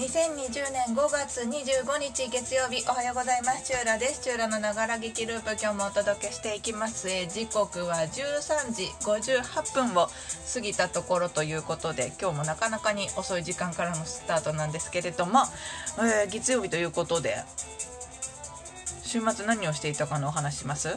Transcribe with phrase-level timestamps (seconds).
[0.00, 3.64] 2020年5月25日月曜日おはようございます。
[3.66, 4.22] チューラです。
[4.22, 10.08] チューラのながら劇ループ今日もお届けしていきます、えー時刻は13時58分を
[10.54, 15.40] 過ぎたところということで今日もなかなかに遅い時間からのスタートなんですけれども、
[15.98, 17.36] えー月曜日ということで
[19.02, 20.96] 週末何をしていたかのお話します？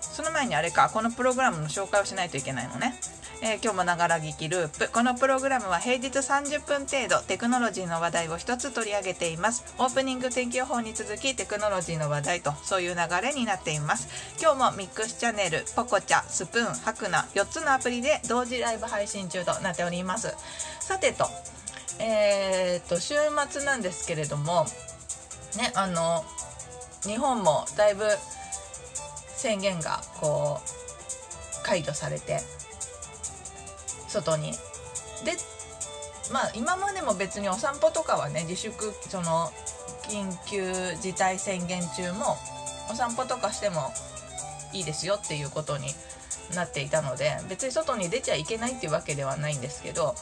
[0.00, 2.98] その前にあれかこのプログラムの紹介をしないといけないのね。
[3.42, 4.90] えー今日もながら聞きループ。
[4.92, 9.64] このプログラムは平日30分程度テクノロジーの話題を一つ取り上げています。
[9.78, 14.08] オープニング天気予報に続きテクノロジーの話題とそういう流れになっています。
[14.38, 20.34] 今日もミックスチャンネルポコチャスプーンハクナ4つのアプリで同時ライブ配信中となっております。
[20.80, 21.26] さてと
[21.98, 23.14] えー、と週
[23.50, 24.64] 末なんですけれども
[25.56, 26.24] ねあの
[27.02, 28.04] 日本もだいぶ
[29.28, 32.40] 宣言がこう解除されて
[34.10, 34.52] 外に。
[35.24, 35.36] で
[36.32, 39.50] まあ今までも別にお散歩とかはね自粛その
[40.08, 42.36] 緊急事態宣言中も
[42.90, 43.92] お散歩とかしても
[44.72, 45.88] いいですよっていうことに
[46.54, 50.14] なっていたので別に外に出ちゃいけないっていうわけではないんですけど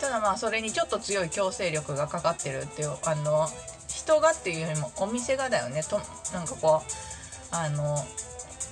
[0.00, 3.48] ただまあそれにちょっと強い強制力がかかってるっていうあの
[3.88, 5.82] 人がっていうよりもお店がだよね。
[5.82, 5.98] と
[6.32, 8.04] なんかこうあの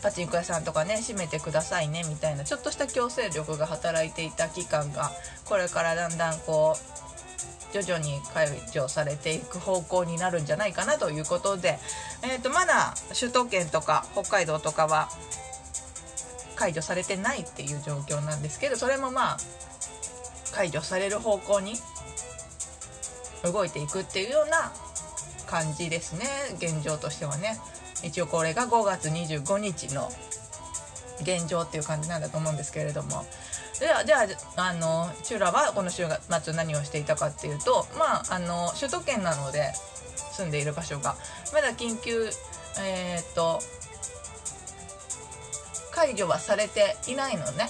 [0.03, 5.11] パチンコ屋さんとかね閉めてくださいねみたいなちょっとした強制力が働いていた期間が
[5.45, 11.79] これからだんだんこう徐々に解除されていく方向になるんじゃないかなということで、
[12.23, 15.09] えー、とまだ首都圏とか北海道とかは
[16.57, 19.37] 解除されてないっていう状況なんですけどそれもまあ
[20.53, 21.75] 解除される方向に
[23.45, 24.73] 動いていくっていうような
[25.47, 27.59] 感じですね現状としてはね。
[28.03, 30.11] 一応これが5月25日の
[31.21, 33.25] 現状っていう感じなんだと思うんですけれども。
[33.81, 36.05] ではじゃああのチュラはこの週
[36.43, 39.73] 末何をしていたかっていうとまああの首都圏なので
[40.33, 41.17] 住んでいる場所が。
[41.53, 42.31] まだ緊急
[42.79, 43.61] えーと
[45.91, 47.69] 解除はされていないのね。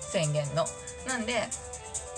[0.00, 0.66] 宣言の。
[1.06, 1.48] なんで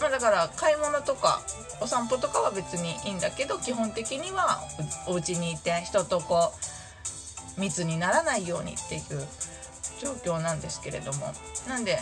[0.00, 1.42] まあだから買い物とか
[1.80, 4.60] お散歩とかは別にいいんだけど基本的には
[5.06, 6.69] お家にいて人とこう
[7.60, 9.26] 密にならないようにっていう
[10.00, 11.32] 状況なんですけれども。
[11.68, 11.98] なんで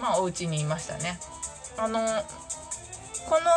[0.00, 1.20] まあお家にいましたね。
[1.76, 2.00] あの
[3.28, 3.50] この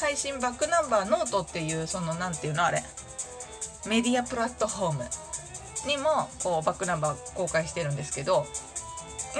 [0.00, 2.82] 配信バックナンバーノートっていうその何ていうのあれ。
[3.86, 5.04] メディアプラットフォーム
[5.86, 8.44] にもこうバックナンバー公開してるんですけど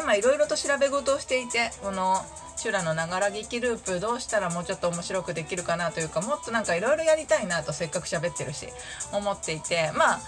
[0.01, 2.17] 今いろいろと調べ事をしていてこの
[2.57, 8.69] チュラのながら劇ループどうしたらもうちょっと面白くできるかなというかもっとなんかいろいろやりたいなとせっかく喋ってるし
[9.13, 10.21] 思っていてまあ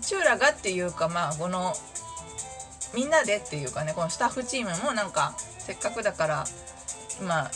[0.00, 1.74] チューラがっていうかまあこの
[2.94, 6.44] みんなでっていうかねこのスタッフチームもなんかせっかくだから
[7.20, 7.50] 今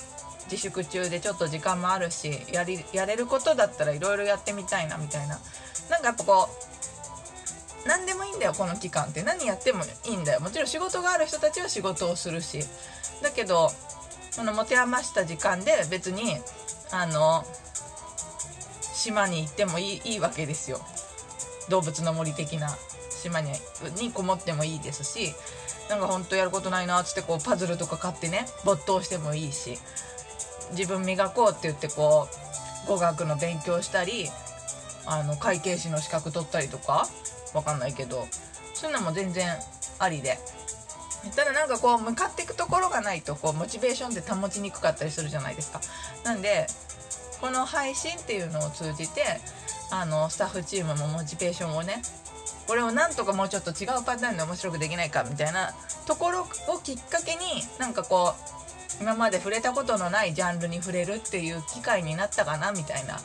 [0.51, 5.39] 自粛中でちょっと時間もあるしやりやれることだったらいろいろやってみたいなみたいな。
[5.89, 6.49] なんかやっぱこ
[7.85, 9.23] う何でもいいんだよこの期間って。
[9.23, 10.41] 何やってもいいんだよ。
[10.41, 12.61] もちろん仕事がある人たちは仕事をするし。
[13.23, 13.71] だけど
[14.31, 16.37] その持て余した時間で別に
[16.91, 17.45] あの
[18.95, 20.81] 島に行ってもいいいいわけですよ。
[21.71, 22.77] 動物の森的な
[23.11, 23.51] 島に
[23.99, 25.33] にこもってもいいですし
[25.89, 29.79] なんか本当やることないなっつってこうパズルとか買ってね没頭してもいいし
[30.77, 32.29] 自分磨こうって言ってこ
[32.87, 34.29] う語学の勉強したり
[35.07, 37.07] あの会計士の資格取ったりとか
[37.55, 38.27] わかんないけど
[38.75, 39.49] そういうのも全然
[39.99, 40.39] ありで。
[41.37, 45.79] ただなんかこう向かっていくところがないとこうモチベーションって保ちにくかったりするじゃないですか。
[46.25, 46.67] なんで
[47.43, 49.23] この配信っていうのを通じて
[49.91, 52.03] あのスタッフチームもモチベーションをね
[52.67, 55.75] これをなんとかもうちょっと違うパターンで面白くできないかみたいな
[56.07, 57.41] ところをきっかけに
[57.79, 58.35] なんかこ
[58.99, 63.19] う今まで触れたことのないジャンルに触れるっていう機会になったかなみたいな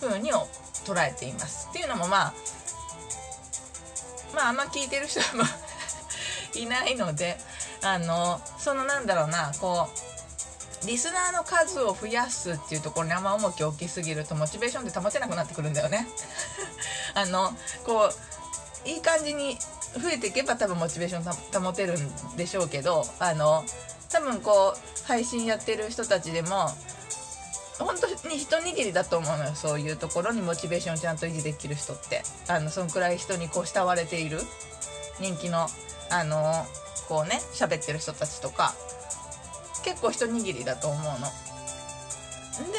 [0.00, 1.68] 風に捉えています。
[1.70, 2.34] っていうのもまあ
[4.34, 5.44] まああんま聞いてる人も
[6.54, 7.38] いないので
[7.82, 10.07] あのそのなんだろうなこう
[10.86, 16.06] リスナーの数を増やすっていうところにあんま重きを置きすぎるとモチベーションって保てなくなってくるんだよね。
[17.14, 17.52] あの
[17.84, 18.10] こ
[18.86, 19.58] ういい感じに
[20.00, 23.64] 増えていけば多分モチベーション保てるんでしょうけどあの
[24.10, 26.70] 多分こう配信やってる人たちでも
[27.78, 32.22] 本当に一握りだと思うのよそういうところにモチベーションをちゃんと維持できる人って。
[32.46, 34.40] あのそのくらい人にこう慕われている
[35.20, 35.68] 人気の
[36.10, 36.66] あの
[37.08, 38.74] こうね喋ってる人たちとか。
[39.88, 41.18] 結構一握りだと思うの。
[42.72, 42.78] で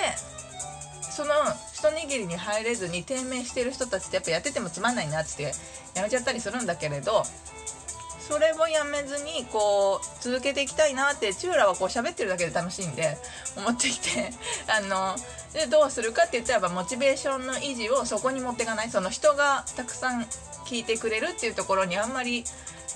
[1.09, 1.33] その
[1.73, 5.53] 一握りに入れずに低迷してる人たちってやっぱやっててもつまんないなって
[5.95, 7.23] やめちゃったりするんだけれど
[8.19, 13.17] それもやめずにこう続けていきたいなってチューラはこう喋ってるだけで楽しいんで
[13.57, 14.31] 思ってきて
[14.67, 15.15] あの
[15.53, 20.27] でどうするかって言ったらやっぱモチベーションの維持をそこに持っていかないその人がたくさん
[20.65, 22.43] 聞いてくれるっていうところにあんまり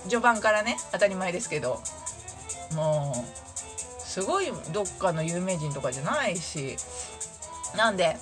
[0.04, 1.82] 序盤からね当たり前ですけど
[2.74, 3.53] もう
[4.14, 6.78] すごいどっかの有名人とかじゃないし。
[7.76, 8.16] なんで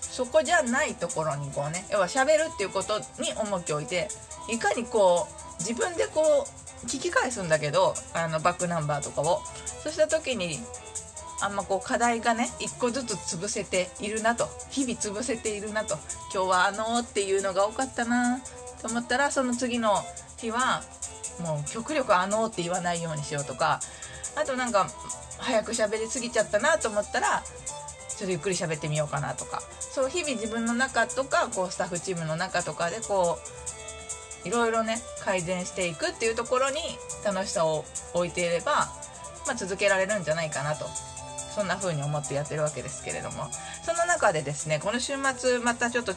[0.00, 4.08] そこじゃないところにこうね要は喋るっていうことに重きを置いて
[4.50, 6.46] いかにこう自分でこ
[6.82, 9.42] う聞き返すんだけどあのバックナンバーとかを。
[9.82, 10.58] そうした時に
[11.42, 14.48] あんまこう課題がね一個ずつ潰せているなと。
[14.70, 15.98] 日々潰せているなと。
[16.32, 18.40] 今日はあのーっていうのが多かったな
[18.80, 20.02] と思ったらその次の
[20.38, 20.82] 日は
[21.40, 23.80] もう極力あのーって言わないようにしようとか
[24.36, 24.88] あとなんか
[25.38, 27.42] 早く喋りすぎちゃったなと思ったら
[28.16, 29.62] ちょっとゆっくり喋ってみようかなとか。
[29.80, 33.38] そう日々自分の中とかこうスタッフチームの中とかでこ
[34.44, 36.76] ういろいろね改善していくっていうところに
[37.24, 38.88] 楽しさを置いていれば、
[39.46, 40.86] まあ、続けられるんじゃないかなと。
[41.54, 43.48] そんな風に思ってやってるわけですけれども。
[43.84, 46.14] その中でですねこの週末またちょっと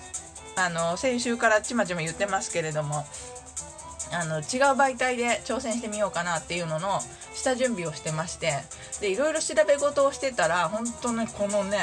[0.57, 3.05] あの先週からちまちま言ってますけれども
[4.11, 4.43] あの違う
[4.75, 6.99] 媒体で挑戦してみようかなっていうのの
[7.33, 8.53] 下準備をしてまして
[9.01, 11.77] でいろいろ調べ事をしてたら本当ねこのね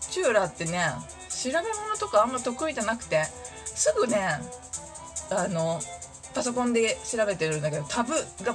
[0.00, 0.80] チューラってね
[1.30, 3.24] 調べ物とかあんま得意じゃなくて
[3.64, 4.16] すぐね
[5.30, 5.80] あの
[6.34, 8.54] パソコンで調べてるんだけどタブがブワ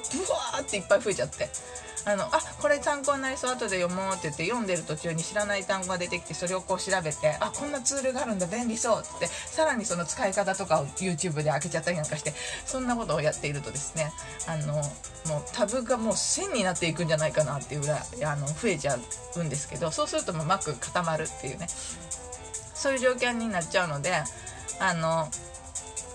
[0.59, 1.49] ーっていっぱい増えちゃって。
[2.05, 3.51] あのあこれ参考になりそう。
[3.51, 9.27] 後で読もうって言って読んでる途中に知らない単語が出てきてそれをこう調べてあこんなツールがあるんだ便利そうって。
[9.27, 12.33] さらにその使い方とかを YouTube で開けちゃったりなんかして
[12.65, 14.11] そんなことをやっているとですね
[14.47, 14.83] あのもう
[15.53, 18.97] タブがもう1000になっていくんじゃないかなっていうぐらいあの増えちゃ
[19.35, 21.67] うんですけどそうするともう Mac 固まるっていうね。
[22.73, 24.13] そういう状況になっちゃうので
[24.79, 25.27] あの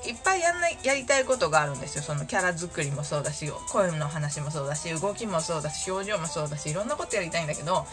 [0.07, 2.03] いっぱいやんないやりたいことがあるんですよ。
[2.03, 7.87] そのキャラ作りもそうだし声の話もそうだし動きもそうだし表情もそうだしいろんなことやりたいんだけど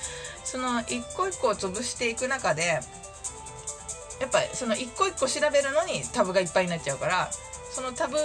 [0.43, 2.81] その一個一個を潰していく中で
[4.21, 7.29] やっぱその一個一個調べるのにタブがいっぱいになっちゃうから
[7.71, 8.19] そのタブの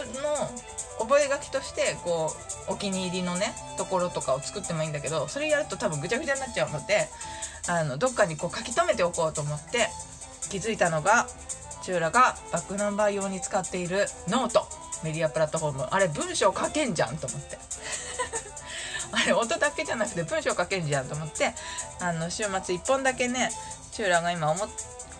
[0.98, 2.34] 覚書としてこ
[2.68, 7.08] うお気に入りのねところとかを作ってもいいんだけどそれやると多分ぐちゃぐちゃになっちゃうので
[7.68, 9.88] あのどっかにこう書き留めておこうと思って
[10.50, 11.26] 気づいたのが
[11.86, 14.66] チューラがバックナンバー用に使っているノート
[15.04, 17.58] メディアプラットフォームあれ文章書けんじゃんと思って。
[19.12, 21.54] あれ音だけじゃなくて文章書けんじゃんと思って
[22.00, 23.52] あの週末1本だけね
[23.92, 24.68] チューラが今思っ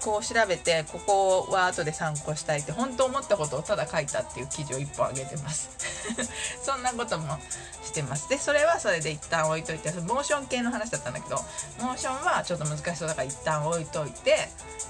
[0.00, 5.70] こう調べてここは後で参考したいって本当思ったことをただ書いたっていう記事を1本あげてます。
[6.62, 7.38] そんなことも
[7.84, 8.28] してます。
[8.28, 11.36] でそれはそれで一旦置いといてモーション系の話だったんだけど
[11.78, 14.48] モーションはちょっと難しそうだから一旦置いといて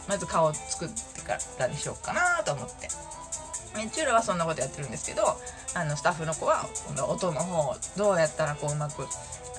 [0.08, 2.88] まず顔を作ってからにしようかなと思って。
[3.92, 5.22] チューラはそんなことやってるんですけど
[5.74, 6.64] あのスタッフの子は
[7.10, 9.02] 音の方どうやったらこううまく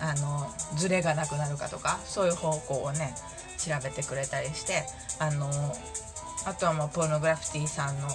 [0.02, 3.14] あのズレがなくなるかとかそういう方向をね
[3.60, 4.84] 調べてくれたりして
[5.20, 5.52] あの
[6.48, 8.08] あとはもうポルノグラフィティさんの、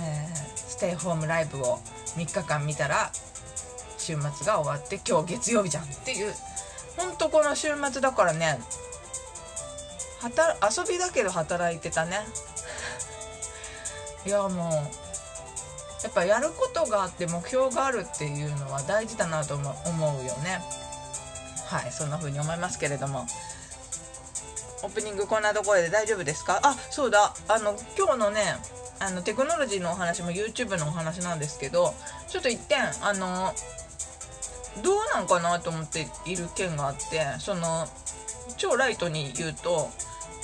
[0.00, 1.80] えー、ステイホームライブを
[2.16, 3.10] 3日間見たら
[3.98, 6.32] 週末が終わって今日月曜日じゃんっていう。
[6.96, 8.58] ほんとこの週末だからね
[10.24, 12.20] 遊びだけど働いてたね。
[14.26, 14.72] いやもう
[16.04, 20.60] やっぱやることがあって目標があるっていうのは大事だなと思うよね。
[21.66, 23.26] はいそんな風に思いますけれども。
[24.82, 26.60] オープニングこんなところで大丈夫ですか？
[26.62, 27.34] あそうだ。
[27.48, 28.42] あの今日のね
[29.00, 31.94] あのテクノロジーのお話も YouTube のお話なんですけど
[32.28, 33.52] ちょっと一点あの
[34.82, 37.86] どうなんかなと思っている件があってその
[38.58, 39.90] 超ライトに言うと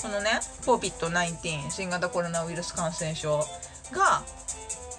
[0.03, 0.31] このね
[0.67, 3.45] COVID-19 新型コロナウイルス感染症
[3.93, 4.25] が、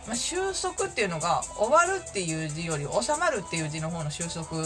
[0.07, 4.61] まあ、収束っていうのが終わるっていう字より収まるっていう字の方の収束。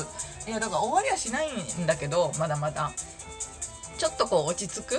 [0.48, 1.48] いやだから終わりはしない
[1.82, 2.92] んだけどまだまだ。
[3.98, 4.92] ちょっとこう落ち着く。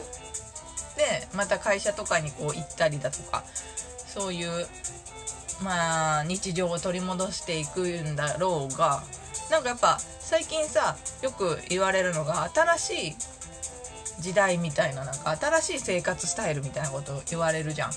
[0.97, 3.44] でまた会社とかにこう行ったりだとか。
[4.06, 4.66] そういう
[5.62, 9.02] まあ日常を取り戻していくんだろうが。
[9.50, 13.16] なんかやっぱ最近さよく言われるのが新しい
[14.20, 17.90] 時代みたいななんか新しい生活スタイルみたいなこと言われるじゃん。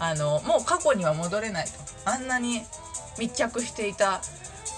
[0.00, 1.72] あのもう過去には戻れないと。
[2.04, 2.62] あんなに
[3.18, 4.20] 密着していた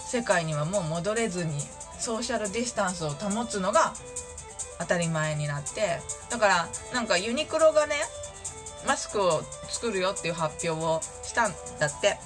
[0.07, 1.61] 世界にはもう戻れずに
[1.99, 3.93] ソーシャルディスタンスを保つのが
[4.79, 6.00] 当たり前になって。
[6.31, 7.97] だからなんかユニクロがね
[8.87, 12.19] マスクを作るよっていう発表をしたんだって。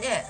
[0.00, 0.24] で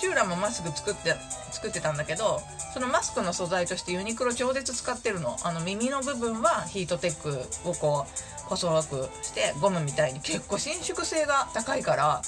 [0.00, 1.14] チューラもマスク作って
[1.52, 2.40] 作ってたんだけど
[2.72, 5.36] そのマスクの素材としてユニクロ超絶使ってるの。
[5.44, 12.22] あの耳の部分はヒートテックをこう細くしてゴムみたいに結構伸縮性が高いから。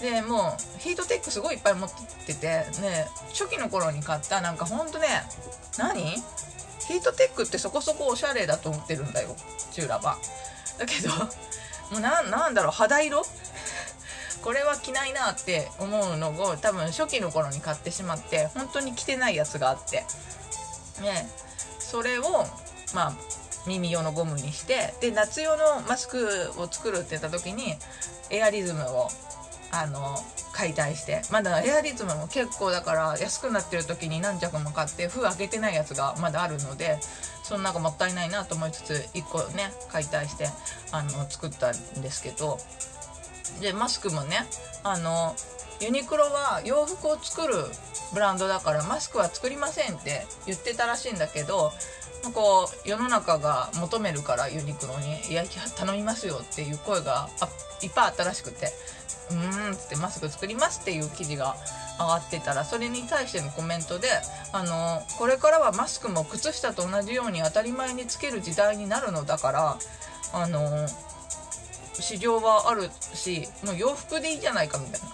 [0.00, 1.90] でもうヒートテックすごいいっぱい持っ
[2.26, 2.46] てて
[2.80, 5.06] ね初期の頃に買ったなんかほんとね
[5.78, 6.02] 何？
[6.86, 9.34] ヒートテックってそこそこおしゃれだと思ってるんだよ
[9.70, 10.18] チューラは。
[10.78, 11.10] だけど
[11.92, 13.24] もうななんだろう肌色？
[14.44, 20.04] これは着ないなって思うのを多分初期の頃に買ってしまって本当に着てないやつがあって。
[21.02, 21.26] ね。
[21.78, 22.22] それを
[22.94, 23.12] まあ
[23.66, 27.74] 耳用のゴムにしてで夏用のマスクを作るって言った時に
[28.30, 29.08] エアリズムを
[29.72, 30.16] あの
[30.52, 36.98] 解体してまだエアリズムも結構だから安くなってる時に何着も買って封開けてないやつがまだあるので
[37.42, 40.48] そのなんかもったいないなと思いつつ1個ね解体して
[40.92, 42.58] あの作ったんですけど。
[43.60, 44.46] でマスクもね
[44.82, 45.34] あの
[45.80, 47.54] ユニクロは洋服を作る
[48.12, 51.72] ブランドだからマスクは作りませんって言ってたらしいんだけど
[52.32, 55.44] こう世の中が求めるからユニクロに「いや
[55.76, 57.28] 頼みますよ」っていう声が
[57.82, 58.72] いっぱいあったらしくて
[59.30, 61.56] 「うーん」っつって「マスク作ります」っていう記事が
[61.98, 64.08] 上がってたらそれに対してのコメントで
[64.52, 69.78] あのこれからはマスクも靴下と同じように当たり前につける時代になるのだから
[70.32, 70.88] あの
[72.00, 75.06] 市場はあるしもう洋服でいいじゃないかみたいな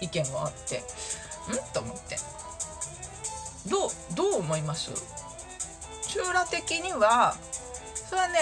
[0.00, 0.82] 意見があってん？
[1.72, 2.16] と思って。
[3.68, 4.90] どうどう思います？
[6.08, 7.34] チューラ的には
[7.94, 8.34] それはね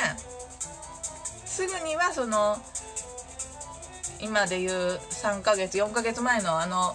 [1.44, 2.58] すぐにはその
[4.20, 6.94] 今でいう3ヶ月4ヶ月前のあの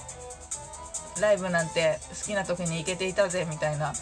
[1.20, 3.94] ライブなんて好きな時に行けていたぜみたいな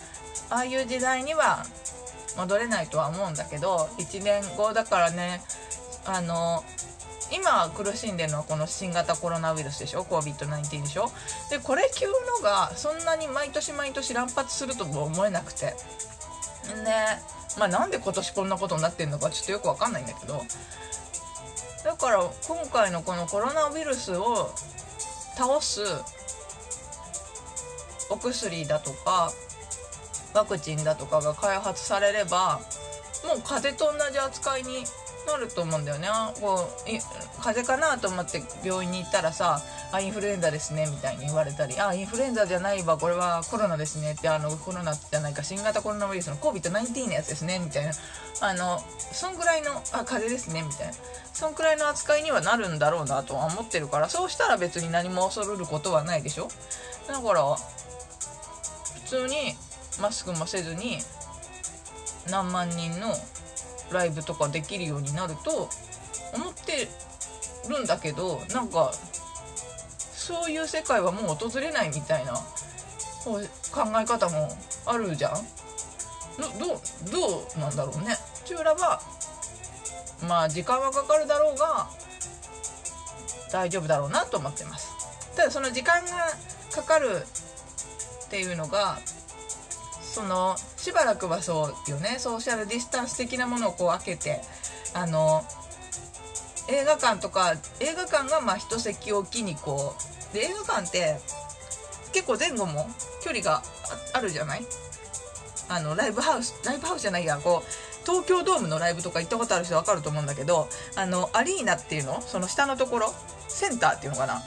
[0.49, 1.65] ああいう時代には
[2.37, 5.41] 戻れないとは思うんだけど1年後だからね
[6.05, 6.63] あの
[7.31, 11.11] 今苦しんでるのはこの新型コロナウイルスでしょ？COVID-19 でしょ？
[11.49, 15.65] でこれ級のがそんなに毎年毎年乱発するとも思えなくて。
[16.83, 17.21] ね。
[17.57, 20.43] まあなんで今年こんなことになってんのかちょっとよくわかんないんだけど。
[21.83, 24.51] だから今回のこのコロナウイルスを
[25.37, 25.81] 倒す
[28.09, 29.31] お薬だとか
[30.33, 32.59] ワクチンだとかが開発されれば
[33.25, 34.83] もう風邪と同じ扱いに
[35.29, 36.07] なると思うんだよね。
[36.41, 47.91] こう風邪かなと思って病院に行ったらさ「あインフルエンザですね」みたいに言われたり「あインフルエンザじゃないわこれはコロナですね」ってあのコロナじゃないか新型コロナウイルスの COVID-19 のやつですねみたいな。
[48.41, 48.81] あの
[49.11, 50.93] そんぐらいの「あ風邪ですね」みたいな。
[51.33, 56.49] そんくらいの扱いにはなるんだろうなとは思ってるからそうしたら別に何も恐るることはないでしょ。
[57.07, 57.61] だから普
[59.05, 59.55] 通に
[60.01, 60.99] マスクもせずに
[62.29, 63.15] 何万人の
[63.91, 65.69] ライブとかできるようになると
[66.33, 66.87] 思って
[67.69, 68.91] るんだけどなんか
[70.13, 72.33] そういう世界はもう訪れないみたいな
[73.23, 74.49] 考え方も
[74.85, 75.33] あるじゃん？
[76.59, 76.81] ど
[77.11, 78.15] どうなんだろうね？
[78.45, 79.01] チューラは
[80.27, 81.89] まあ時間はかかるだろうが
[83.51, 84.89] 大丈夫だろうなと思ってます。
[85.35, 86.11] ただその時間が
[86.71, 87.23] かかる
[88.25, 88.99] っていうのが
[90.01, 92.15] そのしばらくはそうよね。
[92.19, 94.41] ソーシャルディスタンス的なものをこう開けて
[94.93, 95.43] あの
[96.69, 99.95] 映画館とか映画館がまあ一席おきにこ
[100.31, 101.17] うで映画館って
[102.13, 102.89] 結構前後も
[103.23, 103.61] 距離が
[104.13, 104.65] あるじゃない？
[105.67, 112.21] あのライブハウスライブハウスじゃないやこう東京ドームのライブとか行ったことある人分かると思うんだけどあのアリーナっていうの？
[112.21, 113.13] その下のところ？
[113.47, 114.41] センターっていうのかな？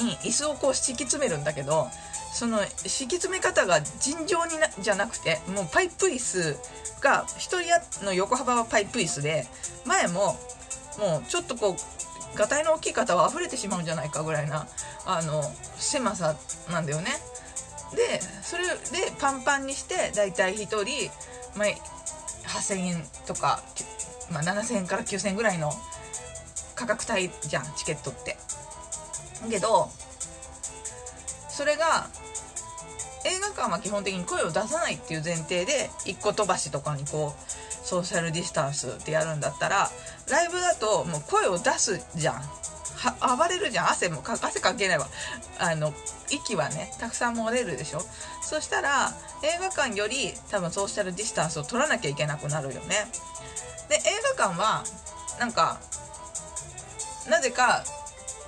[0.00, 1.88] に椅子をこう敷き詰めるんだけど
[2.36, 6.54] その敷き詰め方が尋常になじゃなくてもうパイプ椅子
[7.00, 9.46] が1人の横幅はパイプ椅子で
[9.86, 10.36] 前も
[10.98, 11.74] もうちょっとこ
[12.34, 14.68] うがたいの大きい方は溢れてしまうんじゃないかぐらいな
[15.06, 15.42] あの
[15.76, 16.36] 狭さ
[16.70, 17.06] なんだよね。
[17.94, 21.10] でそれでパンパンにしてだいたい1人、
[21.58, 21.68] まあ、
[22.48, 23.62] 8000円とか、
[24.30, 25.72] まあ、7000円から9000円ぐらいの
[26.74, 28.36] 価格帯じゃんチケットって。
[29.48, 29.90] けど
[31.48, 32.10] それが
[33.26, 39.90] 映画館は基本的に声を出さないっていう前提で1個飛ばしとかにこうソーシャルディスタンスってやるんだったら
[40.30, 42.34] ライブだともう声を出すじゃん。
[42.96, 43.90] は暴れるじゃん。
[43.90, 45.06] 汗もか汗かけないわ。
[45.58, 45.92] あの
[46.30, 48.00] 息はねたくさん漏れるでしょ。
[48.42, 53.06] そしたら映画館より多分ソーシャルディスタンスを取らなきゃいけなくなるよね。
[53.88, 54.00] で映
[54.36, 54.84] 画館は
[55.38, 55.78] なんか
[57.28, 57.84] なぜか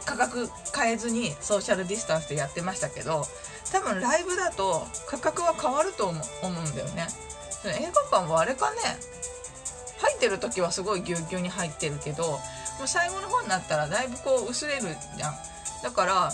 [0.04, 3.26] 価格変えずにソーシャルディスタンスでやってましたけど
[3.72, 7.08] 多分ライブだと価格は変わると思うんだよね。
[7.64, 8.76] 映画館はあれかね
[10.00, 12.38] 入ってる時はすごいぎゅうぎゅうに入ってるけども
[12.84, 14.82] う最後の方になったらだいぶこう薄れる
[15.16, 15.34] じゃん。
[15.82, 16.32] だから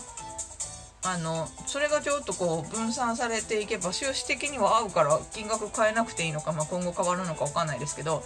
[1.06, 8.22] あのそれがちょっとこう分散されていけば収支的には合うから金額変えなくていいのか、まあ、今後変わるのか分かんないですけど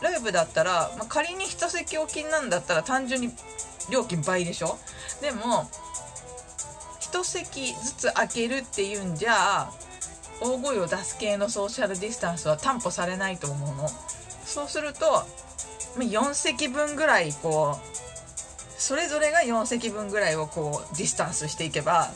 [0.00, 3.30] ライブだったら、まあ、仮に1席おきなんだったら単純に
[3.90, 4.78] 料金倍でしょ？
[5.20, 5.68] でも
[7.14, 9.70] 1席ずつ開けるっていうんじゃ
[10.40, 13.88] 大声を出す系のソーシャルディスタンスは担保されないと思うの。
[14.44, 15.24] そうすると
[15.96, 17.86] 4席分ぐらいこう
[18.76, 22.10] それぞれが4席分ぐらいをこうディスタンスしていけば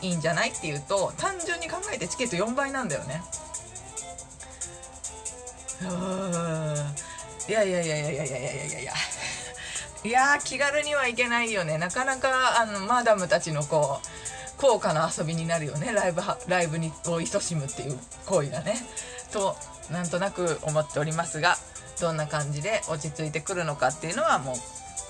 [0.00, 3.22] いいんじゃないっていうと単純に考えてチケット4倍なんだよね。
[7.48, 8.92] いやいやいやいやいやいやいやいやいや。
[10.04, 11.76] いや気軽にはいけないよね。
[11.76, 14.06] なかなかあのマダムたちのこう
[14.56, 15.92] 高価な遊びになるよね。
[15.92, 18.76] ライブライブにを勤しむっていう行為がね。
[19.32, 19.56] と
[19.90, 21.56] なんとなく思っておりますが
[22.00, 24.56] どんな感じで落ち着いてくるのかっていうのはもう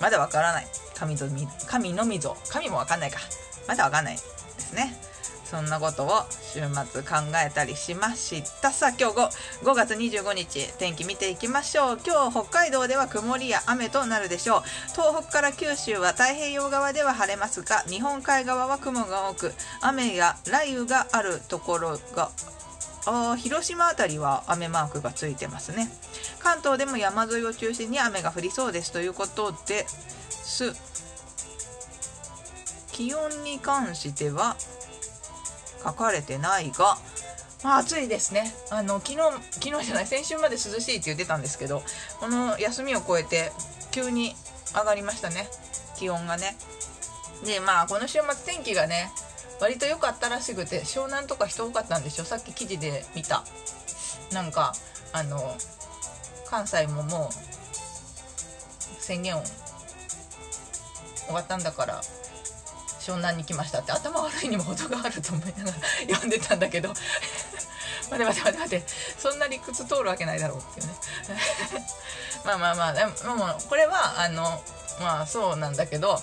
[0.01, 0.67] まだわからない。
[0.95, 2.35] 神のみ神のみぞ。
[2.49, 3.19] 神もわかんないか。
[3.67, 5.08] まだわかんないですね。
[5.49, 8.71] そんなことを週末考えたりしました。
[8.71, 9.17] さあ今日
[9.63, 11.99] 5, 5月25日天気見ていきましょう。
[12.05, 14.61] 今日北海道では曇りや雨となるでしょう。
[14.91, 22.29] 東北から九州は太平洋側では晴れますが日本海側は雲が多く雨や雷雨があるところが
[23.07, 25.89] あ広島辺りは雨マークがついてますね。
[26.37, 30.73] 関東でも山沿いを中心に雨が降りそうですということです。
[32.91, 34.57] 気温に関しては
[35.83, 36.97] 書かれてないが、
[37.63, 38.53] まあ、暑いですね。
[38.71, 39.17] あの昨日
[39.51, 41.81] 昨日じゃない先週まで涼しいって言ってたんですけど
[42.19, 43.51] この休みを超えて
[43.91, 44.35] 急に
[44.75, 45.47] 上がりましたね。
[45.97, 46.55] 気温がね。
[47.45, 49.11] でまあこの週末天気がね
[49.61, 53.43] 割と良かったらしくて湘南とか人多かったんでしょさっき記事で見た。
[54.31, 54.73] なんか
[55.11, 55.55] あの
[56.49, 57.33] 関西ももう
[59.01, 59.43] 宣言を
[61.25, 62.01] 終わったんだから
[63.09, 65.73] 湘南に来ましたって頭悪いにも程があると思いながら
[66.07, 68.83] 読んでたんだけど待て待て待て待て
[69.17, 70.93] そんな理屈通るわけないだろうっていうね
[72.45, 73.11] まあまあまあでも
[73.67, 74.43] これはあの
[75.01, 76.17] まあそうなんだけど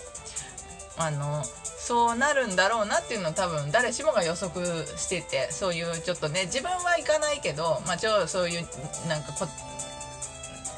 [0.98, 4.64] あのそうなるんだろうなっていうのを多分誰しもが予測
[4.96, 8.66] しててそういうちょっとね自分は行かないけど、まあ、ちょそういう
[9.08, 9.46] なんかこ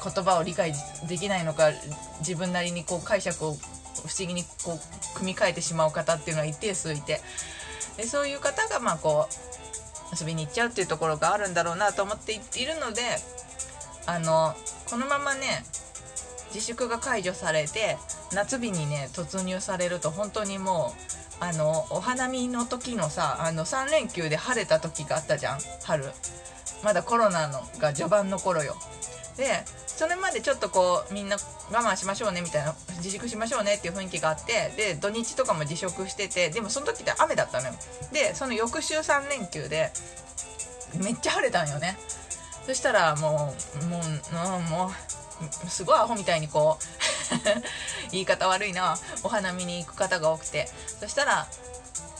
[0.01, 0.73] 言葉を理解
[1.07, 1.71] できないのか
[2.19, 3.57] 自分なりにこう解釈を
[4.07, 7.21] 不思議にこう組み替えてしまう方っていうのは一定数いて
[7.97, 13.01] でそういう方がまあこう遊びに行っちゃうっていうところがあるんだろうなと思っているので
[14.05, 14.55] あの
[14.89, 15.63] このままね
[16.53, 17.97] 自粛が解除されて
[18.33, 20.93] 夏日にね突入されると本当にも
[21.41, 26.05] うあのお花見の時のさあの3連休で晴れた時があったじゃん春。
[26.83, 28.75] まだコロナのが序盤の頃よ。
[29.39, 31.37] でそれまでちょっとこうみんな
[31.71, 37.73] 我慢しましょうねみたいな自粛しましょうねっていう雰囲気があってで土日とかも自粛しててでもその時って雨だったのよ。
[38.11, 39.91] でその翌週3連休で
[41.01, 41.97] めっちゃ晴れたんよね。
[42.65, 44.91] そしたらもうもうも
[45.65, 47.39] うすごいアホみたいにこう
[48.11, 48.97] 言い方悪いな。
[49.23, 50.69] お花見に行く方が多くて。
[50.99, 51.47] そしたら、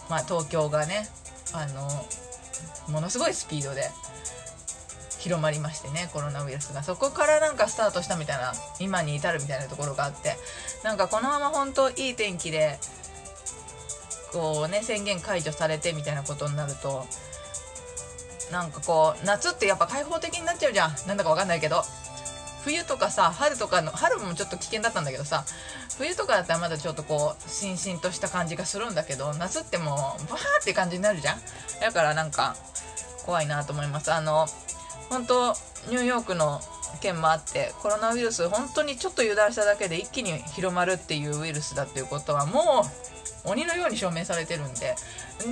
[0.08, 1.10] まあ、東京がね
[1.52, 2.06] あの
[2.88, 3.92] ものすごいスピードで
[5.20, 6.82] 広まりましてねコロナウイルスが。
[6.82, 10.38] そこからなんかスタートしたみたいな今に至るみたいなところがあって
[10.84, 12.80] なんかこのまま本当いい天気で
[14.32, 17.06] こうね宣言解除されてみたいなことになると
[18.52, 20.96] なんかこう夏ってやっぱ開放的になっちゃうじゃん。
[21.08, 21.84] なんだかわかんないけど。
[22.62, 25.46] 冬とかさ春とかの春もちょっと危険だったんだけどさ
[25.98, 31.40] 冬とかだったらまだちょっとこうしんしんとした感じがするんだけど夏ってもうバーって感じになるじゃん。
[31.80, 32.58] だからなんか
[33.26, 34.12] 怖いなと思います。
[34.12, 34.46] あの
[35.10, 35.54] 本当
[35.89, 36.62] ニューヨークの
[37.00, 42.84] 件もあってコロナウイルス本当にちょっと油断しただけで一気に広まるっていうウイルスだっていうことはも
[43.45, 44.95] う鬼のように証明されてるんで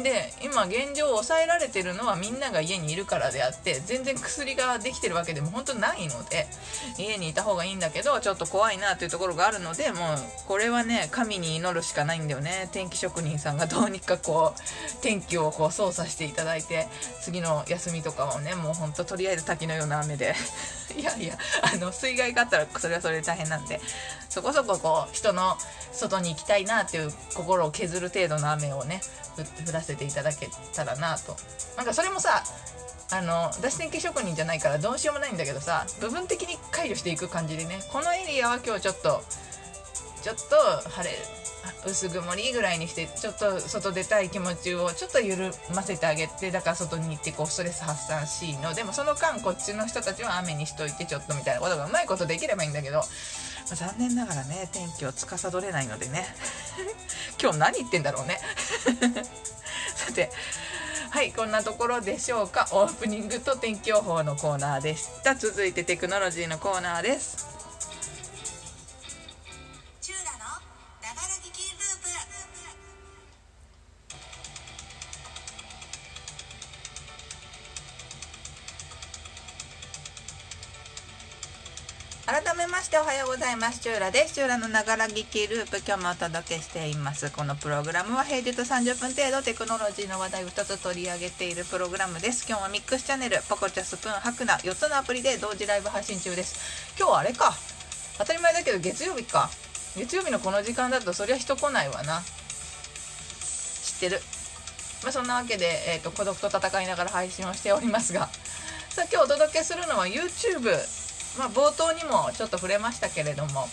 [0.03, 6.47] で今現状抑えられてるのはみんなが家にいるからであって全然薬ができてるわけでも本当ないので
[6.97, 12.69] 家にいた方がいいんだけどちょっと怖いなというところがあるのでもうこれはね神に祈るしかないんだよね。
[12.71, 16.87] 天気職人さんがどうにかこう天気をこう操作していただいて
[17.21, 20.35] 次の休みとかはねもうほんととりあえず滝のような雨で。
[20.97, 23.79] いやいやあの水害があったらそれはそれで大変なんで。
[24.29, 25.57] そこそここう人の
[25.91, 29.01] 外に行きたいなっていう心を削る程度の雨をね
[29.43, 31.35] 降らせていただけたらなと。
[31.75, 32.43] なんかそれもさ
[33.09, 39.21] あの私天気職人じゃないからどうしようもないんだけどさ部分的に解除していく感じでねこのエリアは今日ちょっと
[40.21, 40.35] ちょっ
[40.83, 41.15] と晴れ
[41.85, 48.73] 薄曇りぐらいにしてちょっと外出たい気持ちをちょっと緩ませてあげてだから外に行ってこうストレス発散しの。
[48.73, 53.01] でもその間こっちの人たちは雨にしといてちょっとみたいなことがうまいことできればいいんだけど
[53.73, 56.25] あ、残念ながらね天気を司れないのでね。
[57.41, 58.39] 今日何言ってんだろうね。
[59.95, 60.31] さて
[61.09, 62.67] はいこんなところでしょうか。
[62.71, 65.35] オープニングと天気予報のコーナーでした。
[65.35, 67.56] 続いてテクノロジーのコーナーです。
[82.47, 83.81] 改めましておはようございます。
[83.81, 84.35] チューラです。
[84.35, 87.29] チューラのながら聞きループ、今日もお届けしています。
[87.29, 92.45] このプログラムは平日30分程度テクノロジーの話題を2つ取り上げているプログラムです。
[92.47, 96.95] 今日はミックスチャンネル、ポコチャスプーン、ハクナ、4つのアプリで同時ライブ配信中です。
[96.97, 97.53] 今日はあれか。
[98.17, 99.49] 当たり前だけど月曜日か。
[99.97, 102.21] 月曜日のこの時間だとそりゃ人来ないわな。
[102.21, 104.21] 知ってる。
[105.03, 108.29] まあ、そんなわけで、えーと孤独と戦いながら配信をしておりますが、
[108.89, 110.71] さあ今日お届けするのは YouTube
[111.37, 113.67] まあ、冒頭にもちょっと触れましたけれども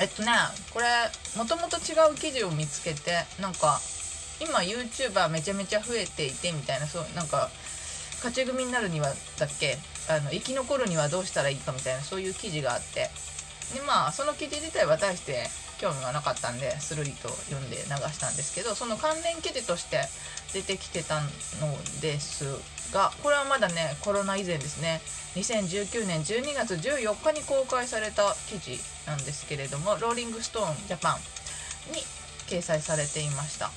[0.00, 0.32] えっとね
[0.72, 0.86] これ
[1.36, 3.80] もともと違う記事を見つけてなんか
[4.40, 7.50] 今 YouTuber めちゃめちゃ増えていてみたいなそうなんか
[8.16, 13.10] 勝ち組になるにはだっけあの生き残るにはどうしたらいいかみたいなそういう記事があって。
[13.72, 15.48] でまあその記事自体は大して
[15.80, 20.02] 興味がなかったんでするりと読んで流したんですけどその関連記事として
[20.54, 21.28] 出てきてたの
[22.00, 22.44] です
[22.92, 25.00] がこれはまだねコロナ以前ですね。
[25.34, 31.98] 2019年12月14日に公開された記事なんですけれどもローリングストーンジャパンに
[32.46, 33.70] 掲載されていました。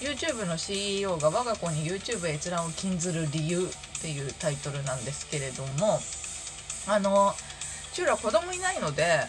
[0.00, 5.98] YouTube の CEO が我が子に YouTube 閲覧を禁ずる理由っていうタイトルなんですけれども
[6.86, 7.32] あの
[7.92, 9.20] チューラ子供いないので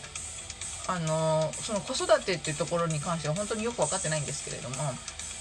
[0.88, 4.76] あのその子育てっていうところに関しては本当によく分かってないんですけれども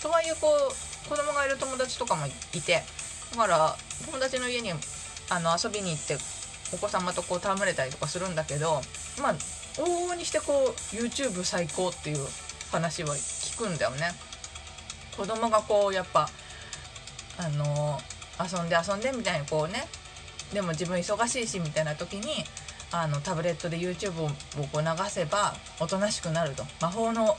[0.02, 2.83] とはいえこう子供がいる友達とかもいて
[3.33, 4.73] だから友達の家に
[5.31, 6.17] あの遊びに行って
[6.73, 8.81] お子様とこう戯れたりとかするんだけど
[9.21, 9.35] まあ
[9.77, 12.27] 往々にしてこう YouTube 最高っていう
[12.71, 14.12] 話は聞くんだよね。
[15.17, 16.29] 子供がこうやっぱ
[17.38, 18.01] あの
[18.40, 19.87] 遊んで遊んでみたいにこうね
[20.53, 22.45] でも自分忙しいしみたいな時に
[22.93, 24.29] あのタブレットで YouTube を
[24.73, 27.37] こう流せばおとなしくなると魔法の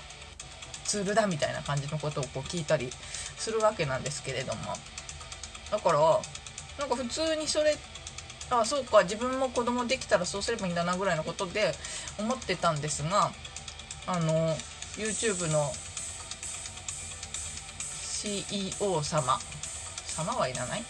[0.85, 2.89] ツールだみたいな感じのことをこう聞いたり
[3.37, 4.75] するわけなんですけれども。
[5.71, 5.99] だから
[6.79, 7.75] なんか普通にそれ
[8.51, 11.73] あそうか自分も子供できたらそうすればいいんだなぐらいのことで
[12.19, 13.31] 思ってたんですが
[14.05, 14.55] あの
[14.97, 15.71] YouTube の
[17.79, 19.39] CEO 様。
[20.05, 20.83] 様はいらない？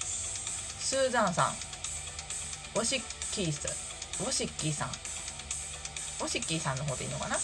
[0.00, 1.52] スーザンさん。
[2.74, 3.72] ウォシッキーさん。
[4.24, 4.88] ウォシッキーさん。
[4.88, 7.36] ウォシッキーさんの方でいいのかな？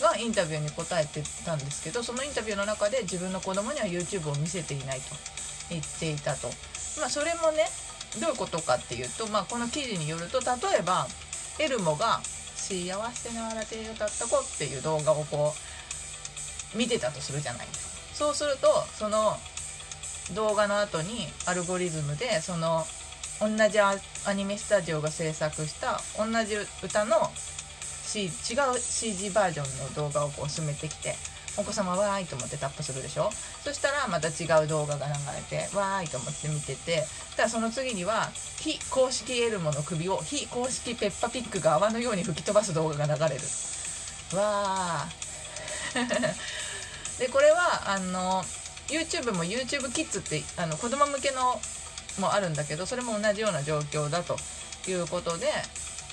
[0.00, 5.04] がインタビューに答えてたんですけどそのインタビューの中で自分の子供には YouTube を見せていないと
[5.70, 6.48] 言っていたと。
[7.00, 7.66] まあ、それもね
[8.20, 11.06] どういうことかっていうと、まあ、この記事によると例えば
[11.58, 12.20] エルモが
[12.56, 15.54] 「幸せならて歌った子」っていう動画をこ
[16.74, 17.96] う見てたとするじゃないですか。
[18.14, 19.38] そうするとその
[20.34, 22.86] 動画の後にアルゴリズムでその
[23.40, 23.94] 同じア
[24.34, 27.30] ニメスタジオが制作した同じ歌の、
[28.24, 28.28] 違
[28.74, 31.14] う CG バージョンの動画をこう進めてきて
[31.58, 33.30] お子様わーいと思ってタップするでしょ？
[33.64, 37.04] そしたらまた違う動画が流れてわーいと思って見てて
[37.36, 43.44] ただその次には非公式エルモの首を非公式ペッパピックが泡のように吹き飛ばす動画が流れる。
[44.38, 47.18] わー。
[47.18, 48.44] でこれはあの
[48.88, 51.58] YouTube も YouTube キッズってあの子供向けの
[52.18, 54.36] もあるんだけどそれも同じような状況だと
[54.86, 55.46] いうことで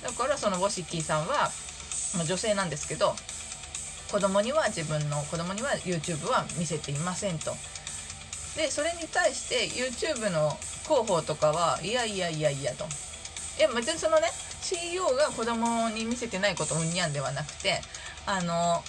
[0.01, 1.49] だからそのウォシッキーさんは、
[2.17, 3.15] ま、女性なんですけど
[4.11, 7.51] 子供には自分の子供には YouTube は見せていませんと。
[8.55, 12.85] でそれに対して YouTube の広報とかはいやいやいやいやと。
[13.57, 14.27] いや別にそのね
[14.61, 17.81] CEO が子供に見せてないことうんにゃんではなくて
[18.25, 18.83] あの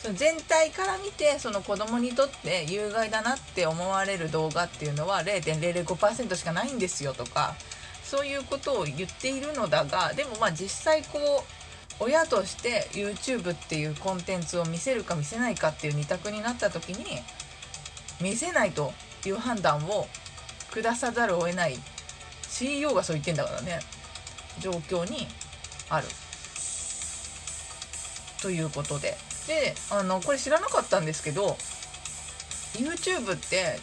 [0.00, 7.54] その全体から見てその子供にとって有害だなって思われる動画っていうのは0.005%しかないんですよとか
[8.02, 11.63] そういうことを言っているのだがでもまあ実際こう
[12.00, 17.22] 親として YouTube っていうコンテンツを見せるか見せないかっていう2択になった時に
[18.20, 18.92] 見せないと
[19.24, 20.06] いう判断を
[20.72, 21.78] 下さざるを得ない。
[22.48, 23.80] CEO がそう言ってんだからね。
[24.60, 25.26] 状況に
[25.88, 26.06] ある。
[28.42, 29.16] ということで。
[29.46, 31.58] であのこれ知らなかったんですけど
[32.72, 33.78] YouTube って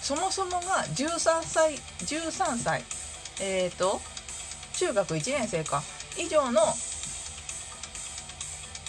[0.00, 2.82] そもそもが13歳13歳
[3.42, 4.00] えっ、ー、と
[4.74, 5.82] 中学1年生か。
[6.18, 6.60] 以上の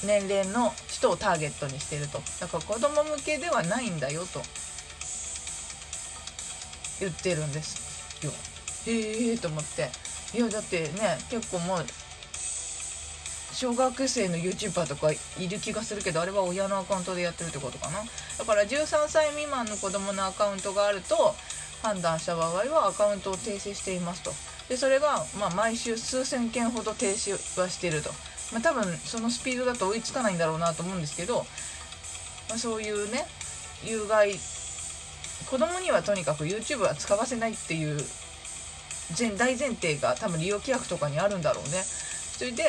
[0.04, 2.22] 年齢の人をターゲットにしてると。
[2.40, 4.42] だから子供向けではないんだよと。
[7.00, 8.32] 言ってるんですよ。
[8.88, 9.90] へえと思って。
[10.34, 11.86] いやだってね結構もう
[13.54, 18.00] 小学生の YouTuber とかいる気がするけどあれは親のアカウントでやってるってことかな。
[18.38, 21.36] だから13歳未満の子供のアカウントがあると
[21.84, 24.32] 判断した場合はアカウントを停止していますと。
[24.70, 28.10] でそれが、まあ、毎週数千件ほど停止はしていると、
[28.52, 31.46] まあ、多分そのスピードだと追いつかないんだろうなと思うんですけど、
[32.50, 33.26] まあ、そういうね
[33.84, 34.34] 有害
[35.50, 38.00] 子供にはとにかく YouTube は使わせないっていう
[39.18, 41.82] 前大前提が多分利用規約とかにあるんだろうね。
[41.82, 42.64] それで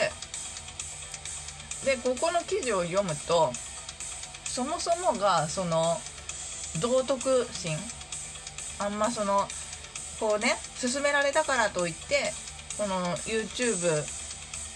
[1.85, 3.53] でここの記事を読むと
[4.45, 5.99] そもそもがその
[6.81, 7.77] 道徳心
[8.79, 9.47] あんまその
[10.21, 12.33] こうね勧められたからといって
[12.79, 14.22] この YouTube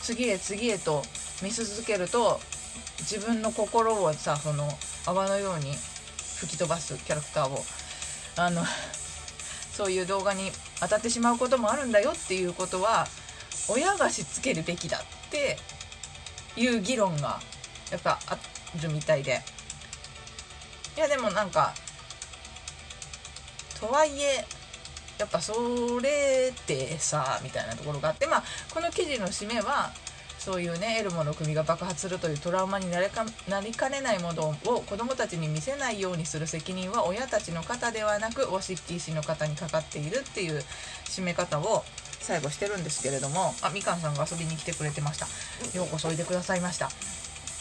[0.07, 1.03] 次へ次へと
[1.43, 2.39] 見続けると
[3.01, 4.69] 自分の心をさその
[5.05, 5.73] 泡のように
[6.39, 7.59] 吹き飛ばすキャラクターを
[8.37, 8.63] あの
[9.73, 13.09] そういう動画に当たってしまうこともあるんだよっていうことは
[13.69, 15.01] 親がしつけるべきだっ
[15.33, 15.57] て
[16.57, 17.41] いう議論が
[17.91, 18.39] やっぱあ
[18.81, 19.41] るみたいで。
[20.97, 21.75] いやでもなんか
[23.81, 24.47] とはいえ
[25.19, 25.55] やっぱそ
[26.01, 29.93] れってさみたいなところがあってまあこの記事の締めは
[30.39, 40.63] そういうねエルモの組が爆発するというトラウマになりかなりかねないものを子どもたちに見せないようにする責任は親たちの方ではなくオシッキー氏の方にかかっているっていう
[41.05, 41.85] 締め方を
[42.21, 45.27] 最後してるんですけれどもあみかんさんが遊びに来てくれてました。
[45.77, 46.91] ようこそおいでくださいました。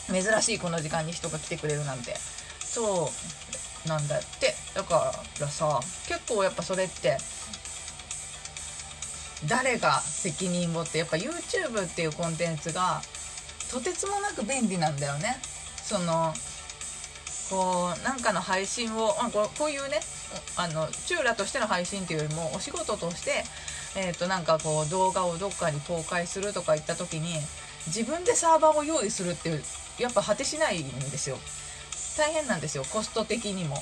[0.07, 2.15] 珍しいこの時間に人が来てくれるなんて。
[2.59, 3.64] そう。
[3.87, 4.55] なんだって。
[4.73, 7.17] だからさ結構やっぱそれって
[9.47, 13.01] 誰が責任をってやっぱ YouTube っていうコンテンツが
[13.71, 15.37] とてつもなく便利なんだよね。
[15.83, 16.33] その
[17.49, 19.99] こうなんかの配信をあここういうね
[20.57, 23.43] あのチューラとしての配信っていうよりもお仕事として
[23.95, 27.35] えーとなんかこう動画をどっかに公開するとか言った時に
[27.87, 29.63] 自分でサーバーを用意するっていう
[29.99, 31.37] やっぱ果てしないんですよ。
[32.17, 33.77] 大変なんですよコスト的にも。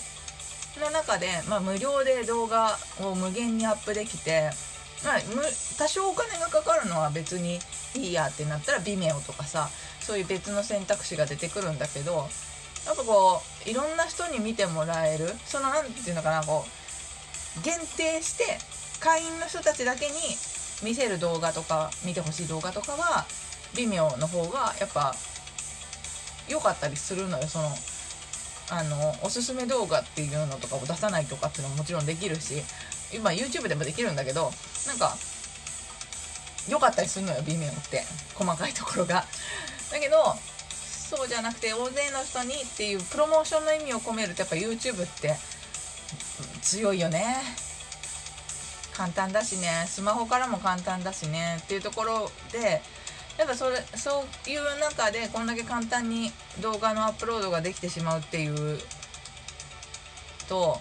[0.79, 4.49] の中で、まあ、無料で動画を無限にアップできて
[5.03, 5.19] まあ、
[5.77, 7.59] 多少お金がかかるのは別に
[7.95, 9.69] いいやってなったら Vimeo とかさ
[9.99, 12.29] そういう別の選択肢が出てくるんだけど
[12.85, 18.57] やっぱこういろんな人に見てもらえるその何て言うのかなこう限定して
[18.99, 20.13] 会員の人たちだけに
[20.83, 23.25] 見せる動画とか見てほしい動画とかは
[23.73, 25.13] Vimeo の方がやっぱ
[26.47, 27.69] 良かったりするのよその
[28.75, 32.55] あのおすすめ動画っていうのとかを出さないとかっていうのももちろんできるし
[33.13, 34.51] 今 YouTube でもできるんだけど
[34.87, 35.15] なんか
[36.67, 38.03] 良かったりするのよ B 面って。
[38.33, 39.25] 細かいところが。
[39.91, 40.37] だけど
[40.69, 45.37] そうじゃなくて大勢の人にっていうプロモーションの意味を込めるとやっぱ YouTube って
[46.61, 47.37] 強いよね。
[48.93, 49.85] 簡単だしね。
[49.87, 51.59] スマホからも簡単だしね。
[51.61, 52.81] っていうところで
[53.37, 58.79] やっぱそれそういう中でこんだけ簡単に動画のアップロードができてしまうっていう
[60.47, 60.79] と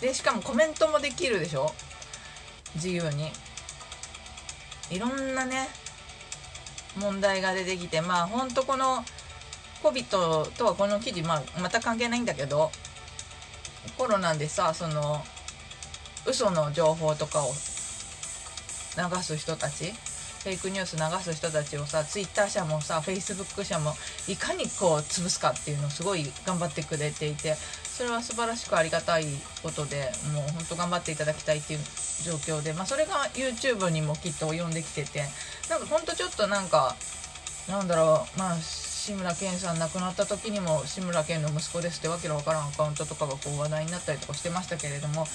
[0.00, 1.72] でしかもコメントもできるでしょ？
[2.74, 3.30] 自由に。
[4.90, 5.68] いろんなね
[6.96, 9.04] 問題が出てきてまあほんとこの
[9.82, 12.70] COVID とはこの記事、まあ、また関係ないんだけど
[13.98, 15.24] コロナでさその
[16.24, 23.92] 嘘の情報とかを流す人たちェイクニュース流す人たちをさツイッター社もさフェイスブック社も
[24.28, 29.24] いかにこう潰すかっていうのをすごい頑張ってくれていてそれは素晴らしくありがたい
[29.62, 31.80] ことでもうほんと頑張っていただきたいっていう
[32.24, 35.22] 状況で、まあ、それが YouTube にもきっと及んできてて
[35.70, 36.94] なんかほんとちょっとなんか
[37.68, 45.26] なんだろうまあ志村けんさん亡くなった時にも志村けんの息子ですってわけのわからんアカウントとかがこう話題になったりとかしてましたけれども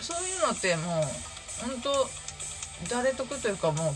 [0.00, 1.04] そういうのってもう
[1.68, 2.23] 本当
[2.90, 3.94] 誰得というかも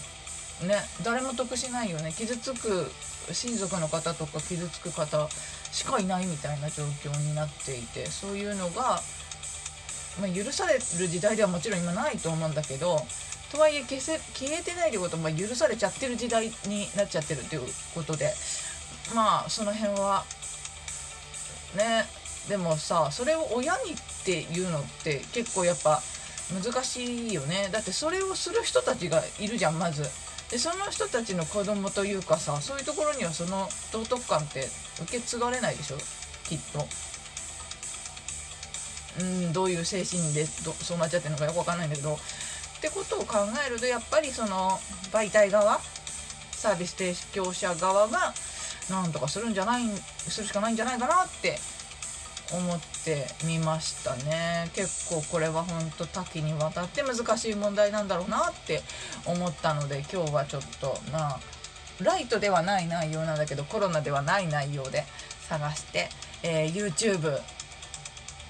[0.63, 2.13] うね誰も得しないよね。
[2.13, 2.91] 傷つく
[3.33, 5.29] 親族の方とか傷つく方
[5.73, 9.01] しかいないみたいな状況になっていてそういうのが、
[10.21, 12.99] まあ、許される時代ではもちろん今ないと思うんだけど
[13.53, 17.63] とはいえ消せ消えてないってことは、許されちゃってる時代になっちゃってるっていう
[17.95, 18.33] ことで
[19.15, 20.25] まあその辺は
[21.77, 22.05] ね
[22.49, 26.03] でもさそれを親にっていうのって結構やっぱ
[26.53, 27.69] 難しいよね。
[27.73, 30.03] だってそれをする人たちがいるじゃんまず。
[30.51, 34.67] でその人たちの子供というかさそういうところにはその道徳感って
[35.03, 35.97] 受け継がれないでしょ
[36.45, 36.87] きっと。
[39.21, 42.15] うんどういう精神でそうなっちゃってるのかよくわかんないんだけど。
[42.79, 44.79] ってことを考えるとやっぱりその
[45.13, 45.81] 媒体側
[46.53, 48.33] サービス提供者側が
[48.89, 49.83] なんとかするんじゃない
[50.19, 51.59] するしかないんじゃないかなって
[52.53, 58.83] 思ってみましたね結構これは本当多岐にわたって難しい問題なんだろうなって
[59.27, 61.41] 思ったので今日はちょっとまあ
[62.01, 65.05] ライトではない内容なんだけどコロナではない内容で
[65.49, 66.09] 探して、
[66.43, 67.41] えー、YouTube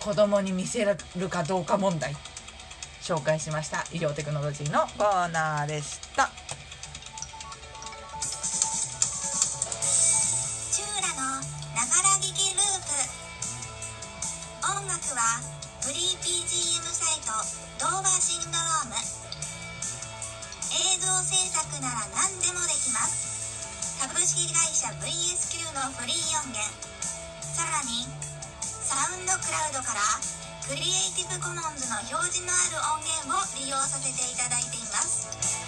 [0.01, 2.15] 子供に見せるかどうか問題
[3.01, 6.58] 紹介しました医療テクノロジーのコーナーでした。
[24.19, 26.59] 株式会社 VSQ のフリー音源。
[27.55, 28.03] さらに
[28.83, 30.01] サウンドクラウドから
[30.67, 35.68] クリエイティブコモンズの表示のある音源を利用させていただいています。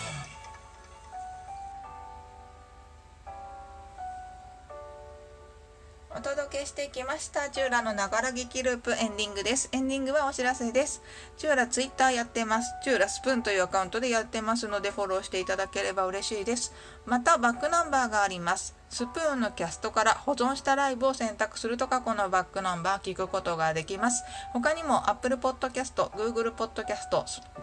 [6.13, 9.69] お届けしてきましたチューラのながら劇ループエンディングです。
[9.71, 11.03] エンディングはお知らせです。
[11.39, 12.75] チューラツイッターやってます。
[12.83, 16.75] チューラスプーンというアカウントでやってますのでフォローしていただければ嬉しいです。
[17.07, 18.80] またバックナンバーがあります。
[18.91, 24.25] スプーンのキャストから保存したライブを選択すると過去のバックナンバー聞くことができます。
[24.53, 27.09] 他にも Apple Podcast、Google Podcast、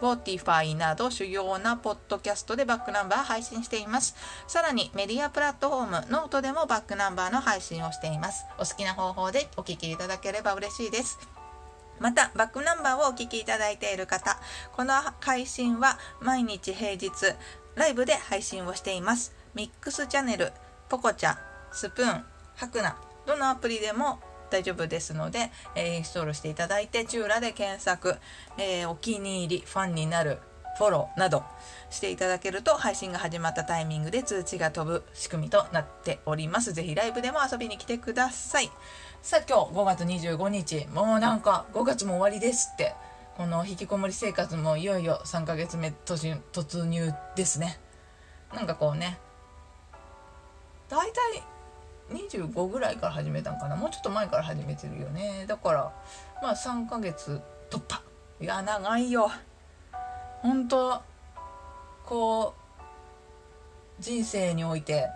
[0.00, 4.16] Spotify など主要なポッドキャストでバックナンバー配信しています。
[4.46, 8.46] さらにメディアプラットフォームノートでもバックナンバーの配信をしています。
[8.58, 11.18] お好きな方法でお聞きいただければ嬉しいです。
[12.00, 14.38] また、バックナンバーをお聞きいただいている方、
[14.76, 17.10] この配信は毎日平日、
[17.74, 19.34] ライブで配信をしています。
[19.54, 20.52] ミックスチャンネル、
[20.88, 21.36] ポコチャ、
[21.70, 22.24] スプーン、
[22.56, 22.96] ハクナ、
[23.26, 24.20] どのアプリでも
[24.50, 28.16] 大丈夫ですので、えー、インストールしていただいて、チューラで検索、
[28.56, 30.38] えー、お気に入り、ファンになる、
[30.78, 31.44] フォローなど
[31.90, 36.72] していただけると配信が始まったタイミングで通知が飛ぶ仕組みとなっております。
[36.72, 38.70] ぜひライブでも遊びに来てください。
[39.20, 42.94] さあ今日5月25日、もうなんか5月も終わりですって。
[43.36, 47.78] この引きこもり生活もいよいよ3ヶ月目突入ですね。
[48.52, 49.18] なんかこうね、
[50.88, 51.42] 大体
[52.10, 53.76] 25ぐらいから始めたんかな。
[53.76, 55.44] もうちょっと前から始めてるよね。
[55.46, 55.92] だから
[56.42, 58.00] まあ3ヶ月突破
[58.40, 59.30] いや長いよ。
[60.40, 61.02] 本当
[62.04, 62.54] こ
[63.98, 65.08] う人生において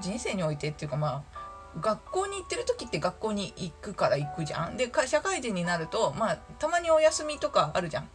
[0.00, 1.36] 人生においてっていうかまあ
[1.80, 4.76] 学校に行ってる時って学校に行くから行くじゃん。
[4.76, 8.08] で社会人になるとまあたまにお休みとかあるじゃん。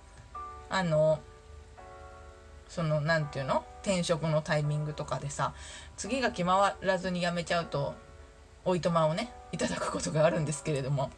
[0.70, 1.20] あの
[2.68, 3.66] その何て言うの？
[3.84, 5.54] 転職のタイミングとかでさ
[5.98, 7.94] 次が決まらずに辞めちゃうと
[8.66, 11.12] おいとまをねいただくことがあるんですけれども。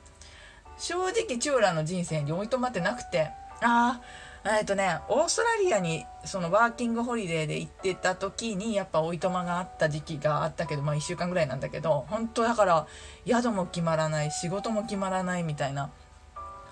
[0.77, 3.29] 正直チューラの人生においとまってなくて
[3.61, 4.01] あ
[4.45, 12.87] あえっとねオーストラリアにそのワーキングホリデーで行ってた時にやっぱおいとまがあった時期があったけどまあ1週間ぐらいなんだけど本当だから
[13.25, 15.91] 宿も決まらない仕事も決まらないみたいな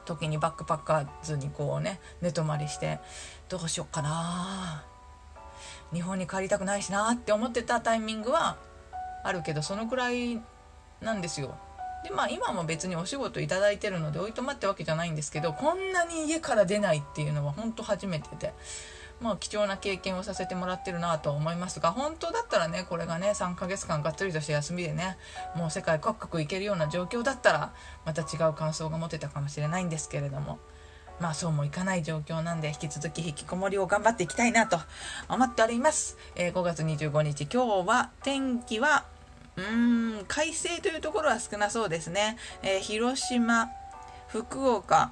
[0.06, 3.00] 時にバックパッカーズにこうね寝泊まりして
[3.48, 4.84] どうしよっかな
[5.94, 8.58] 日本に帰りたくないしなって思ってたタイミングは
[9.24, 10.42] あるけどそのくらい
[11.02, 11.56] なんですよ。
[12.04, 18.54] でまあ今も別にお仕事いいてるので置いとまってわけじゃないんですけどこんなに家から出ないっていうのは本当初めてで
[19.20, 25.18] まあ貴重な経験をさせてもらってるなと思いますが本当だったらねこれがね3ヶ月間がっつりとして休みでね
[25.56, 27.74] もう世界各国行けるような状況だったら
[28.04, 30.58] また違う感想が持てたかもしれないんですけれども。
[31.22, 34.80] まあそうもいかない状況なんで引き続き引きこもりを頑張っていきたいなと
[35.30, 39.06] 思っております、えー、5月25日今日は天気は
[39.56, 43.70] うーん快晴というところは少なそうですね、えー、広島
[44.30, 45.12] 福岡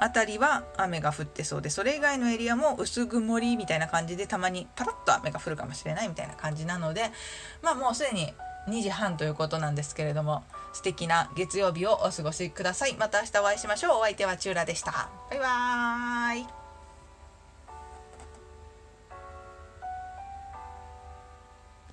[0.00, 7.10] あたりは雨が降ってそうでそれ以外のエリアも薄曇りみたいな感じでたまにパラッと雨が降るかもしれないみたいな感じなので
[7.62, 8.32] まあもうすでに
[8.68, 12.94] 2時半ということなんですけれども素敵な月曜日をお過ごしください。
[12.94, 13.98] また明日お会いしましょう。
[13.98, 15.08] お相手はチューラでした。
[15.30, 16.65] バイバーイ。